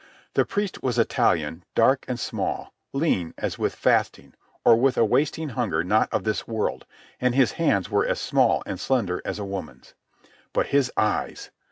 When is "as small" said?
8.07-8.63